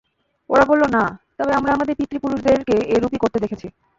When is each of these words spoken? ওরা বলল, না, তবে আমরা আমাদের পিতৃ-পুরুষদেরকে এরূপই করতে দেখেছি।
ওরা 0.49 0.63
বলল, 0.65 0.83
না, 0.95 1.03
তবে 1.37 1.51
আমরা 1.53 1.71
আমাদের 1.73 1.97
পিতৃ-পুরুষদেরকে 1.99 2.75
এরূপই 2.95 3.21
করতে 3.23 3.37
দেখেছি। 3.43 3.67